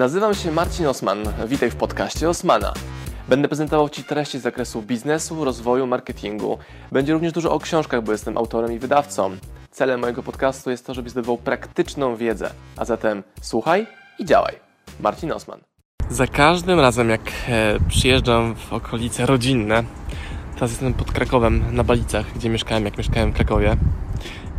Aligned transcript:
Nazywam 0.00 0.34
się 0.34 0.52
Marcin 0.52 0.86
Osman. 0.86 1.18
Witaj 1.46 1.70
w 1.70 1.76
podcaście 1.76 2.28
Osmana. 2.28 2.72
Będę 3.28 3.48
prezentował 3.48 3.88
Ci 3.88 4.04
treści 4.04 4.38
z 4.38 4.42
zakresu 4.42 4.82
biznesu, 4.82 5.44
rozwoju, 5.44 5.86
marketingu. 5.86 6.58
Będzie 6.92 7.12
również 7.12 7.32
dużo 7.32 7.52
o 7.52 7.58
książkach, 7.58 8.02
bo 8.02 8.12
jestem 8.12 8.38
autorem 8.38 8.72
i 8.72 8.78
wydawcą. 8.78 9.36
Celem 9.70 10.00
mojego 10.00 10.22
podcastu 10.22 10.70
jest 10.70 10.86
to, 10.86 10.94
żebyś 10.94 11.12
zdobywał 11.12 11.38
praktyczną 11.38 12.16
wiedzę. 12.16 12.50
A 12.76 12.84
zatem 12.84 13.22
słuchaj 13.40 13.86
i 14.18 14.24
działaj. 14.24 14.54
Marcin 15.00 15.32
Osman. 15.32 15.60
Za 16.10 16.26
każdym 16.26 16.80
razem, 16.80 17.10
jak 17.10 17.22
e, 17.48 17.78
przyjeżdżam 17.88 18.54
w 18.54 18.72
okolice 18.72 19.26
rodzinne, 19.26 19.84
teraz 20.54 20.70
jestem 20.70 20.94
pod 20.94 21.12
Krakowem, 21.12 21.76
na 21.76 21.84
Balicach, 21.84 22.26
gdzie 22.34 22.48
mieszkałem, 22.48 22.84
jak 22.84 22.98
mieszkałem 22.98 23.32
w 23.32 23.34
Krakowie. 23.34 23.76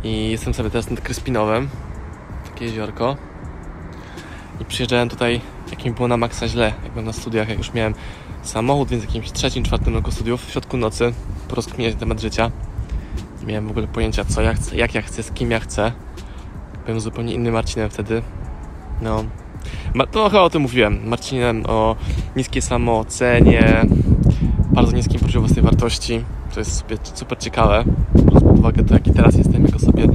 I 0.04 0.30
jestem 0.30 0.54
sobie 0.54 0.70
teraz 0.70 0.90
nad 0.90 1.00
Kryspinowem, 1.00 1.68
takie 2.44 2.64
jeziorko. 2.64 3.31
I 4.62 4.64
przyjeżdżałem 4.64 5.08
tutaj, 5.08 5.40
jak 5.70 5.84
mi 5.84 5.90
było 5.90 6.08
na 6.08 6.16
maksa 6.16 6.48
źle, 6.48 6.72
jak 6.82 6.92
byłem 6.92 7.06
na 7.06 7.12
studiach, 7.12 7.48
jak 7.48 7.58
już 7.58 7.72
miałem 7.74 7.94
samochód, 8.42 8.88
więc 8.88 9.02
w 9.04 9.06
jakimś 9.06 9.32
trzecim, 9.32 9.64
czwartym 9.64 9.94
roku 9.94 10.10
studiów, 10.10 10.46
w 10.46 10.50
środku 10.50 10.76
nocy, 10.76 11.12
porozkminiać 11.48 11.94
na 11.94 12.00
temat 12.00 12.20
życia. 12.20 12.50
Nie 13.40 13.46
miałem 13.46 13.68
w 13.68 13.70
ogóle 13.70 13.86
pojęcia, 13.86 14.24
co 14.24 14.42
ja 14.42 14.54
chcę, 14.54 14.76
jak 14.76 14.94
ja 14.94 15.02
chcę, 15.02 15.22
z 15.22 15.30
kim 15.32 15.50
ja 15.50 15.60
chcę. 15.60 15.92
Byłem 16.84 17.00
zupełnie 17.00 17.34
innym 17.34 17.52
Marcinem 17.52 17.90
wtedy. 17.90 18.22
No, 19.00 19.24
to 20.10 20.28
chyba 20.28 20.42
o 20.42 20.50
tym 20.50 20.62
mówiłem. 20.62 21.08
Marcinem 21.08 21.66
o 21.66 21.96
niskiej 22.36 22.62
samoocenie, 22.62 23.86
bardzo 24.72 24.92
niskim 24.92 25.20
poziomie 25.20 25.46
własnej 25.46 25.64
wartości. 25.64 26.24
To 26.54 26.60
jest 26.60 26.78
super, 26.78 26.98
super 27.14 27.38
ciekawe, 27.38 27.84
biorąc 28.14 28.44
pod 28.44 28.58
uwagę 28.58 28.84
to, 28.84 28.94
jaki 28.94 29.12
teraz 29.12 29.36
jestem, 29.36 29.64
jak 29.66 29.76
o 29.76 29.78
sobie 29.78 30.08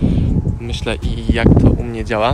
myślę 0.60 0.96
i 0.96 1.34
jak 1.34 1.48
to 1.62 1.70
u 1.70 1.84
mnie 1.84 2.06
działa. 2.06 2.34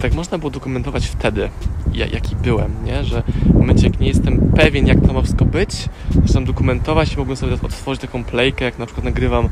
Tak 0.00 0.14
można 0.14 0.38
było 0.38 0.50
dokumentować 0.50 1.06
wtedy, 1.06 1.48
ja, 1.92 2.06
jaki 2.06 2.36
byłem, 2.36 2.84
nie? 2.84 3.04
Że 3.04 3.22
w 3.46 3.54
momencie, 3.54 3.86
jak 3.86 4.00
nie 4.00 4.08
jestem 4.08 4.52
pewien, 4.56 4.86
jak 4.86 5.00
to 5.00 5.12
ma 5.12 5.22
wszystko 5.22 5.44
być, 5.44 5.88
zaczynam 6.22 6.44
dokumentować 6.44 7.12
i 7.12 7.16
mogłem 7.16 7.36
sobie 7.36 7.52
otworzyć 7.54 8.00
taką 8.00 8.24
playkę, 8.24 8.64
jak 8.64 8.78
na 8.78 8.86
przykład 8.86 9.04
nagrywam 9.04 9.48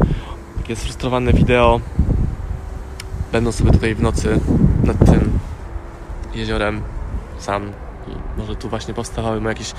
takie 0.56 0.76
sfrustrowane 0.76 1.32
wideo, 1.32 1.80
będąc 3.32 3.56
sobie 3.56 3.70
tutaj 3.70 3.94
w 3.94 4.02
nocy 4.02 4.40
nad 4.84 5.06
tym 5.06 5.38
jeziorem 6.34 6.82
sam 7.38 7.72
i 8.08 8.40
może 8.40 8.56
tu 8.56 8.68
właśnie 8.68 8.94
powstawały 8.94 9.40
moje 9.40 9.52
jakieś 9.52 9.72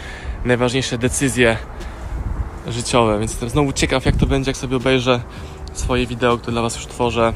najważniejsze 0.46 0.98
decyzje 0.98 1.58
życiowe, 2.68 3.20
więc 3.20 3.32
jestem 3.32 3.50
znowu 3.50 3.74
ciekaw, 3.74 4.06
jak 4.06 4.16
to 4.16 4.26
będzie, 4.26 4.52
jak 4.52 4.58
sobie 4.58 4.78
obejrzę 4.78 5.22
swoje 5.74 6.08
wideo, 6.08 6.38
które 6.38 6.52
dla 6.52 6.62
Was 6.62 6.76
już 6.76 6.86
tworzę 6.86 7.34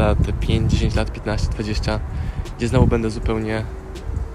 za 0.00 0.14
te 0.14 0.32
5, 0.32 0.72
10 0.72 0.94
lat, 0.94 1.12
15, 1.12 1.48
20, 1.48 2.00
gdzie 2.58 2.68
znowu 2.68 2.86
będę 2.86 3.10
zupełnie, 3.10 3.64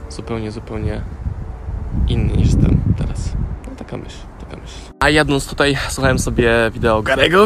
zupełnie, 0.09 0.51
zupełnie 0.51 1.01
inny 2.07 2.33
niż 2.37 2.47
jestem 2.47 2.81
teraz. 2.97 3.33
No, 3.67 3.75
taka 3.77 3.97
myśl, 3.97 4.17
taka 4.39 4.61
myśl. 4.61 4.75
A 4.99 5.09
jadąc 5.09 5.47
tutaj, 5.47 5.77
słuchałem 5.89 6.19
sobie 6.19 6.71
wideo 6.73 7.01
Garego. 7.01 7.45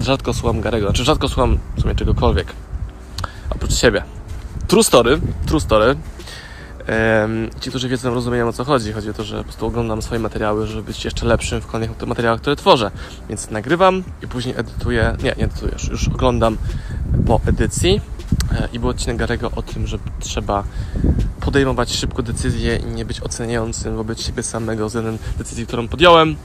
Rzadko 0.00 0.34
słucham 0.34 0.60
Garego, 0.60 0.92
czy 0.92 1.04
rzadko 1.04 1.28
słucham 1.28 1.58
w 1.76 1.80
sumie 1.80 1.94
czegokolwiek, 1.94 2.52
oprócz 3.50 3.74
siebie. 3.74 4.02
True 4.66 4.84
story, 4.84 5.20
true 5.46 5.60
story. 5.60 5.96
Em, 6.86 7.50
Ci, 7.60 7.70
którzy 7.70 7.88
wiedzą, 7.88 8.14
rozumieją 8.14 8.48
o 8.48 8.52
co 8.52 8.64
chodzi. 8.64 8.92
Chodzi 8.92 9.10
o 9.10 9.12
to, 9.12 9.24
że 9.24 9.38
po 9.38 9.44
prostu 9.44 9.66
oglądam 9.66 10.02
swoje 10.02 10.20
materiały, 10.20 10.66
żeby 10.66 10.82
być 10.82 11.04
jeszcze 11.04 11.26
lepszym 11.26 11.60
w 11.60 11.66
kolejnych 11.66 12.06
materiałach, 12.06 12.40
które 12.40 12.56
tworzę. 12.56 12.90
Więc 13.28 13.50
nagrywam 13.50 14.02
i 14.22 14.26
później 14.26 14.54
edytuję. 14.58 15.16
Nie, 15.22 15.34
nie 15.38 15.44
edytuję, 15.44 15.72
już, 15.72 15.88
już 15.88 16.08
oglądam 16.08 16.56
po 17.26 17.40
edycji. 17.46 18.00
E, 18.52 18.68
I 18.72 18.78
był 18.78 18.88
odcinek 18.88 19.16
Garego 19.16 19.50
o 19.56 19.62
tym, 19.62 19.86
że 19.86 19.98
trzeba 20.20 20.64
podejmować 21.40 21.92
szybko 21.92 22.22
decyzje 22.22 22.76
i 22.76 22.86
nie 22.86 23.04
być 23.04 23.20
oceniającym 23.20 23.96
wobec 23.96 24.22
siebie 24.22 24.42
samego 24.42 24.86
względem 24.86 25.18
decyzji, 25.38 25.66
którą 25.66 25.88
podjąłem, 25.88 26.36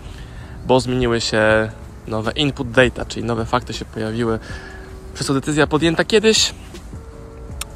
bo 0.67 0.79
zmieniły 0.79 1.21
się 1.21 1.71
nowe 2.07 2.31
input 2.31 2.71
data, 2.71 3.05
czyli 3.05 3.25
nowe 3.25 3.45
fakty 3.45 3.73
się 3.73 3.85
pojawiły. 3.85 4.39
Przez 5.13 5.27
to 5.27 5.33
decyzja 5.33 5.67
podjęta 5.67 6.05
kiedyś 6.05 6.53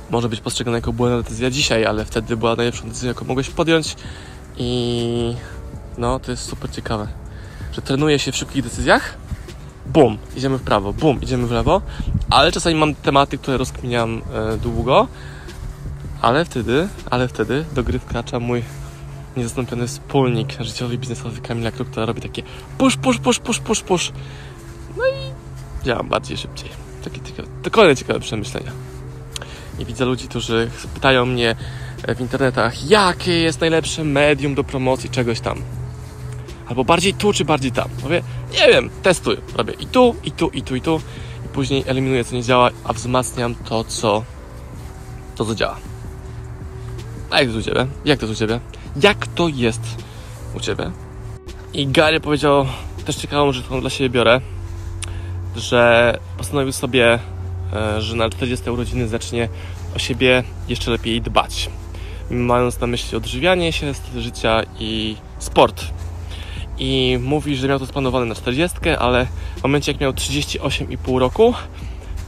może 0.09 0.29
być 0.29 0.41
postrzegana 0.41 0.77
jako 0.77 0.93
błędna 0.93 1.21
decyzja 1.21 1.49
dzisiaj, 1.49 1.85
ale 1.85 2.05
wtedy 2.05 2.37
była 2.37 2.55
najlepszą 2.55 2.87
decyzją, 2.87 3.07
jaką 3.07 3.25
mogłeś 3.25 3.49
podjąć 3.49 3.95
i 4.57 5.35
no, 5.97 6.19
to 6.19 6.31
jest 6.31 6.43
super 6.43 6.71
ciekawe, 6.71 7.07
że 7.71 7.81
trenuje 7.81 8.19
się 8.19 8.31
w 8.31 8.35
szybkich 8.35 8.63
decyzjach, 8.63 9.17
bum, 9.85 10.17
idziemy 10.35 10.57
w 10.57 10.61
prawo, 10.61 10.93
bum, 10.93 11.21
idziemy 11.21 11.47
w 11.47 11.51
lewo, 11.51 11.81
ale 12.33 12.51
czasami 12.51 12.75
mam 12.75 12.95
tematy, 12.95 13.37
które 13.37 13.57
rozkminiam 13.57 14.21
e, 14.33 14.57
długo, 14.57 15.07
ale 16.21 16.45
wtedy, 16.45 16.87
ale 17.09 17.27
wtedy 17.27 17.65
do 17.75 17.83
gry 17.83 17.99
wkracza 17.99 18.39
mój 18.39 18.63
niezastąpiony 19.37 19.87
wspólnik 19.87 20.61
życiowy 20.61 20.97
biznesowy 20.97 21.41
Kamila 21.41 21.71
Kruk, 21.71 21.89
która 21.89 22.05
robi 22.05 22.21
takie 22.21 22.43
push, 22.77 22.97
push, 22.97 23.17
push, 23.17 23.39
push, 23.39 23.59
push, 23.59 23.81
push. 23.81 24.11
No 24.97 25.03
i 25.07 25.85
działam 25.85 26.09
bardziej 26.09 26.37
szybciej. 26.37 26.69
Takie 27.03 27.21
ciekawe, 27.21 27.47
to 27.63 27.71
kolejne 27.71 27.95
ciekawe 27.95 28.19
przemyślenia. 28.19 28.71
I 29.79 29.85
widzę 29.85 30.05
ludzi, 30.05 30.27
którzy 30.27 30.69
pytają 30.93 31.25
mnie 31.25 31.55
w 32.17 32.21
internetach, 32.21 32.89
jakie 32.89 33.39
jest 33.39 33.61
najlepsze 33.61 34.03
medium 34.03 34.55
do 34.55 34.63
promocji 34.63 35.09
czegoś 35.09 35.39
tam. 35.39 35.61
Albo 36.67 36.83
bardziej 36.83 37.13
tu, 37.13 37.33
czy 37.33 37.45
bardziej 37.45 37.71
tam. 37.71 37.89
Mówię, 38.03 38.23
nie 38.53 38.67
wiem, 38.67 38.89
testuję. 39.03 39.37
Robię 39.55 39.73
i 39.79 39.85
tu, 39.85 40.15
i 40.23 40.31
tu, 40.31 40.49
i 40.49 40.61
tu, 40.61 40.75
i 40.75 40.81
tu. 40.81 41.01
Później 41.53 41.83
eliminuję, 41.87 42.25
co 42.25 42.35
nie 42.35 42.43
działa, 42.43 42.69
a 42.83 42.93
wzmacniam 42.93 43.55
to, 43.55 43.83
co, 43.83 44.23
to, 45.35 45.45
co 45.45 45.55
działa. 45.55 45.77
A 47.29 47.41
jak 47.41 47.51
to 47.51 47.57
u 47.57 47.61
Ciebie? 47.61 47.87
Jak 48.05 48.19
to 48.19 48.25
jest 48.25 48.37
u 48.37 48.39
Ciebie? 48.39 48.59
Jak 49.01 49.27
to 49.27 49.47
jest 49.47 49.81
u 50.55 50.59
Ciebie? 50.59 50.91
I 51.73 51.87
Gary 51.87 52.19
powiedział 52.19 52.65
też 53.05 53.15
ciekawą 53.15 53.51
rzecz, 53.51 53.65
którą 53.65 53.81
dla 53.81 53.89
siebie 53.89 54.09
biorę, 54.09 54.41
że 55.55 56.17
postanowił 56.37 56.71
sobie, 56.71 57.19
e, 57.73 58.01
że 58.01 58.15
na 58.15 58.29
40 58.29 58.69
urodziny 58.69 59.07
zacznie 59.07 59.49
o 59.95 59.99
siebie 59.99 60.43
jeszcze 60.67 60.91
lepiej 60.91 61.21
dbać. 61.21 61.69
Mając 62.29 62.79
na 62.79 62.87
myśli 62.87 63.17
odżywianie 63.17 63.71
się, 63.71 63.93
styl 63.93 64.21
życia 64.21 64.61
i 64.79 65.15
sport. 65.39 65.85
I 66.77 67.19
mówi, 67.21 67.55
że 67.55 67.67
miał 67.67 67.79
to 67.79 67.85
splanowane 67.85 68.25
na 68.25 68.35
40, 68.35 68.77
ale 68.99 69.27
w 69.57 69.63
momencie 69.63 69.91
jak 69.91 70.01
miał 70.01 70.11
38,5 70.11 71.17
roku, 71.17 71.53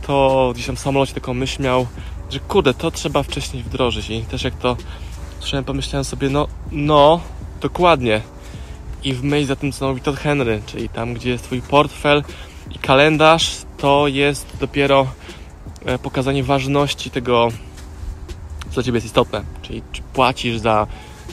to 0.08 0.52
gdzieś 0.54 0.66
tam 0.66 0.76
w 0.76 0.80
samolocie 0.80 1.14
taką 1.14 1.34
myśl 1.34 1.64
miał, 1.64 1.88
że 2.30 2.40
kurde, 2.40 2.74
to 2.74 2.92
trzeba 2.92 3.24
wcześniej 3.24 3.64
wdrożyć. 3.64 4.10
I 4.10 4.22
też 4.22 4.44
jak 4.44 4.56
to 4.56 4.78
słyszałem, 5.40 5.64
pomyślałem 5.64 6.06
sobie, 6.06 6.30
no, 6.30 6.48
no, 6.72 7.20
dokładnie. 7.62 8.22
I 9.04 9.14
w 9.14 9.24
myśl 9.24 9.48
za 9.48 9.56
tym, 9.56 9.72
co 9.72 9.90
mówi 9.90 10.02
Todd 10.02 10.16
Henry, 10.16 10.62
czyli 10.66 10.90
tam, 10.90 11.14
gdzie 11.14 11.30
jest 11.30 11.44
Twój 11.44 11.62
portfel 11.62 12.24
i 12.76 12.80
kalendarz, 12.80 13.52
to 13.78 14.08
jest 14.08 14.58
dopiero 14.60 15.08
e, 15.86 16.00
pokazanie 16.00 16.44
ważności 16.44 17.12
tego, 17.12 17.50
co 18.70 18.74
dla 18.74 18.84
Ciebie 18.84 18.98
jest 18.98 19.08
istotne. 19.08 19.44
Czyli 19.62 19.82
czy 19.92 20.02
płacisz 20.14 20.58
za 20.58 20.88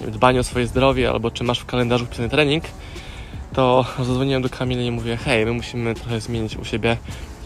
dbanie 0.08 0.40
o 0.40 0.44
swoje 0.44 0.66
zdrowie, 0.66 1.10
albo 1.10 1.30
czy 1.30 1.44
masz 1.44 1.58
w 1.58 1.66
kalendarzu 1.66 2.06
wpisany 2.06 2.28
trening, 2.28 2.64
to 3.52 3.86
zadzwoniłem 3.98 4.42
do 4.42 4.48
Kamili 4.48 4.86
i 4.86 4.90
mówię, 4.90 5.16
hej, 5.16 5.46
my 5.46 5.52
musimy 5.52 5.94
trochę 5.94 6.20
zmienić 6.20 6.56
u 6.56 6.64
siebie. 6.64 6.96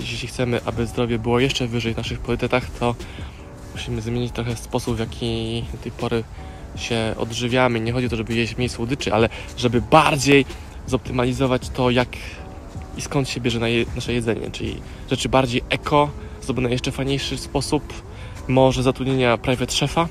Jeśli 0.01 0.29
chcemy, 0.29 0.61
aby 0.65 0.87
zdrowie 0.87 1.19
było 1.19 1.41
jeszcze 1.41 1.67
wyżej 1.67 1.95
w 1.95 1.97
naszych 1.97 2.21
priorytetach, 2.21 2.71
to 2.71 2.95
musimy 3.75 4.01
zmienić 4.01 4.33
trochę 4.33 4.57
sposób, 4.57 4.97
w 4.97 4.99
jaki 4.99 5.65
do 5.73 5.79
tej 5.79 5.93
pory 5.93 6.25
się 6.77 7.15
odżywiamy. 7.19 7.81
Nie 7.81 7.93
chodzi 7.93 8.07
o 8.07 8.11
to, 8.11 8.17
żeby 8.17 8.35
jeść 8.35 8.57
mniej 8.57 8.69
słodyczy, 8.69 9.15
ale 9.15 9.29
żeby 9.57 9.83
bardziej 9.83 10.45
zoptymalizować 10.87 11.69
to, 11.69 11.91
jak 11.91 12.09
i 12.97 13.01
skąd 13.01 13.29
się 13.29 13.41
bierze 13.41 13.59
na 13.59 13.67
nasze 13.95 14.13
jedzenie, 14.13 14.51
czyli 14.51 14.81
rzeczy 15.11 15.29
bardziej 15.29 15.63
eko, 15.71 16.11
zrobione 16.43 16.69
w 16.69 16.73
jeszcze 16.73 16.93
fajniejszy 16.93 17.39
sposób, 17.39 17.83
może 18.49 18.83
zatrudnienia 18.83 19.39
private 19.39 19.73
szefa, 19.73 20.09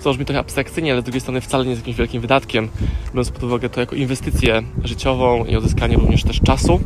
co 0.00 0.10
brzmi 0.10 0.24
trochę 0.24 0.38
abstrakcyjnie, 0.38 0.92
ale 0.92 1.00
z 1.00 1.04
drugiej 1.04 1.20
strony 1.20 1.40
wcale 1.40 1.64
nie 1.64 1.70
jest 1.70 1.82
jakimś 1.82 1.96
wielkim 1.96 2.20
wydatkiem, 2.20 2.68
biorąc 3.08 3.30
pod 3.30 3.42
uwagę 3.42 3.68
to 3.68 3.80
jako 3.80 3.96
inwestycję 3.96 4.62
życiową 4.84 5.44
i 5.44 5.56
uzyskanie 5.56 5.96
również 5.96 6.24
też 6.24 6.40
czasu. 6.40 6.80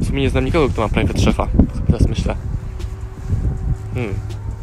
W 0.00 0.06
sumie 0.06 0.22
nie 0.22 0.30
znam 0.30 0.44
nikogo, 0.44 0.68
kto 0.68 0.82
ma 0.82 0.88
private 0.88 1.20
szefa, 1.20 1.48
teraz 1.86 2.08
myślę. 2.08 2.36
Hmm. 3.94 4.14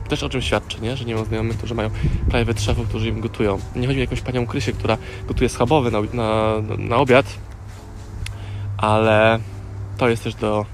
Też 0.10 0.24
o 0.24 0.30
czym 0.30 0.42
świadczy, 0.42 0.82
nie? 0.82 0.98
Że 0.98 1.06
nie 1.06 1.16
mam 1.16 1.26
znajomych, 1.26 1.58
którzy 1.58 1.76
mają 1.76 1.90
private 2.30 2.62
szefów, 2.62 2.88
którzy 2.88 3.10
im 3.10 3.22
gotują. 3.22 3.60
Nie 3.76 3.88
chodzi 3.88 3.98
mi 3.98 4.02
o 4.02 4.06
jakąś 4.06 4.22
panią 4.22 4.46
Krysię, 4.48 4.74
która 4.74 4.98
gotuje 5.28 5.50
schabowy 5.50 5.92
na, 5.92 6.02
na, 6.14 6.54
na 6.78 6.98
obiad, 6.98 7.26
ale 8.78 9.40
to 9.98 10.10
jest 10.10 10.24
też 10.24 10.36
do, 10.36 10.66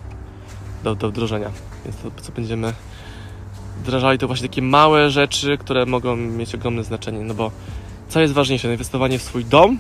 do, 0.83 0.95
do 0.95 1.09
wdrożenia. 1.09 1.51
Więc 1.85 1.97
to, 1.97 2.11
co 2.21 2.31
będziemy 2.31 2.73
wdrażali, 3.79 4.19
to 4.19 4.27
właśnie 4.27 4.47
takie 4.47 4.61
małe 4.61 5.09
rzeczy, 5.09 5.57
które 5.57 5.85
mogą 5.85 6.15
mieć 6.15 6.55
ogromne 6.55 6.83
znaczenie. 6.83 7.19
No 7.19 7.33
bo 7.33 7.51
co 8.09 8.21
jest 8.21 8.33
ważniejsze? 8.33 8.71
Inwestowanie 8.71 9.19
w 9.19 9.23
swój 9.23 9.45
dom, 9.45 9.79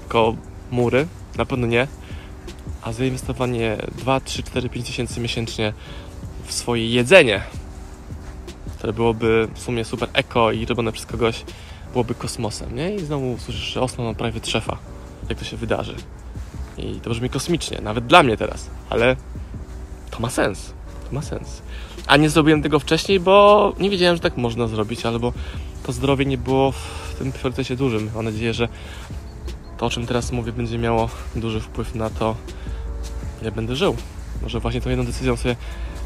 tylko 0.00 0.34
mury, 0.70 1.06
na 1.36 1.44
pewno 1.44 1.66
nie, 1.66 1.88
a 2.82 2.92
zainwestowanie 2.92 3.76
2, 3.98 4.20
3, 4.20 4.42
4, 4.42 4.68
5 4.68 4.86
tysięcy 4.86 5.20
miesięcznie 5.20 5.72
w 6.44 6.52
swoje 6.52 6.88
jedzenie, 6.88 7.42
które 8.78 8.92
byłoby 8.92 9.48
w 9.54 9.58
sumie 9.58 9.84
super 9.84 10.08
eko 10.12 10.52
i 10.52 10.66
robione 10.66 10.92
przez 10.92 11.06
kogoś, 11.06 11.44
byłoby 11.92 12.14
kosmosem, 12.14 12.76
nie? 12.76 12.94
I 12.94 12.98
znowu 12.98 13.38
słyszysz, 13.38 13.72
że 13.72 13.80
Osman 13.80 14.06
ma 14.06 14.14
prawie 14.14 14.40
trzefa, 14.40 14.76
jak 15.28 15.38
to 15.38 15.44
się 15.44 15.56
wydarzy. 15.56 15.94
I 16.78 17.00
to 17.00 17.10
brzmi 17.10 17.30
kosmicznie, 17.30 17.80
nawet 17.82 18.06
dla 18.06 18.22
mnie 18.22 18.36
teraz, 18.36 18.70
ale 18.90 19.16
to 20.10 20.20
ma 20.20 20.30
sens. 20.30 20.74
Ma 21.14 21.22
sens. 21.22 21.62
A 22.06 22.16
nie 22.16 22.30
zrobiłem 22.30 22.62
tego 22.62 22.78
wcześniej, 22.78 23.20
bo 23.20 23.72
nie 23.80 23.90
wiedziałem, 23.90 24.16
że 24.16 24.22
tak 24.22 24.36
można 24.36 24.66
zrobić, 24.66 25.06
albo 25.06 25.32
to 25.86 25.92
zdrowie 25.92 26.24
nie 26.24 26.38
było 26.38 26.72
w 26.72 27.14
tym 27.18 27.32
priorytecie 27.32 27.76
dużym. 27.76 28.10
Mam 28.14 28.24
nadzieję, 28.24 28.54
że 28.54 28.68
to, 29.78 29.86
o 29.86 29.90
czym 29.90 30.06
teraz 30.06 30.32
mówię, 30.32 30.52
będzie 30.52 30.78
miało 30.78 31.08
duży 31.36 31.60
wpływ 31.60 31.94
na 31.94 32.10
to, 32.10 32.36
jak 33.42 33.54
będę 33.54 33.76
żył. 33.76 33.96
Może 34.42 34.60
właśnie 34.60 34.80
tą 34.80 34.90
jedną 34.90 35.06
decyzją 35.06 35.36
sobie 35.36 35.56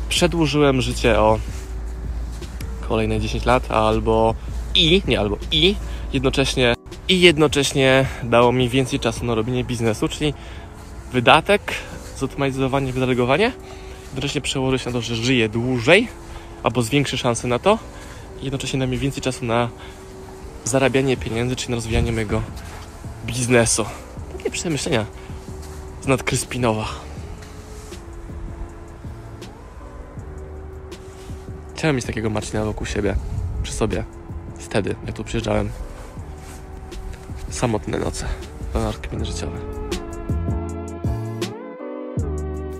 przedłużyłem 0.09 0.81
życie 0.81 1.21
o 1.21 1.39
kolejne 2.89 3.21
10 3.21 3.45
lat, 3.45 3.71
albo 3.71 4.35
i, 4.75 5.03
nie 5.09 5.21
albo 5.21 5.39
i, 5.53 5.75
jednocześnie 6.13 6.75
i 7.09 7.21
jednocześnie 7.21 8.07
dało 8.23 8.53
mi 8.53 8.69
więcej 8.69 9.01
czasu 9.01 9.25
na 9.25 9.35
robienie 9.35 9.65
biznesu, 9.65 10.09
czyli 10.09 10.35
wydatek, 11.13 11.75
zoptymalizowanie, 12.17 12.93
wydelegowanie, 12.93 13.53
jednocześnie 14.09 14.41
przełoży 14.41 14.79
się 14.79 14.87
na 14.87 14.93
to, 14.93 15.01
że 15.01 15.17
żyję 15.17 15.49
dłużej, 15.49 16.09
albo 16.63 16.83
zwiększy 16.83 17.19
szanse 17.19 17.49
na 17.49 17.59
to, 17.59 17.79
i 18.41 18.45
jednocześnie 18.45 18.79
da 18.79 18.87
mi 18.87 18.99
więcej 18.99 19.23
czasu 19.23 19.45
na 19.45 19.69
zarabianie 20.65 21.17
pieniędzy, 21.17 21.57
czyli 21.57 21.71
na 21.71 21.75
rozwijanie 21.75 22.13
mojego 22.13 22.43
biznesu. 23.27 23.85
Takie 24.37 24.51
przemyślenia 24.51 25.07
z 26.03 26.07
nadkryspinowa. 26.07 26.89
Chciałem 31.75 31.97
mieć 31.97 32.05
takiego 32.05 32.31
Marcina 32.31 32.65
wokół 32.65 32.87
siebie, 32.87 33.17
przy 33.63 33.73
sobie. 33.73 34.05
Wtedy, 34.59 34.97
jak 35.07 35.17
tu 35.17 35.25
przyjeżdżałem. 35.25 35.71
Samotne 37.51 37.99
noce, 37.99 38.27
na 38.75 38.93
kminy 38.93 39.25
życiowe. 39.25 39.59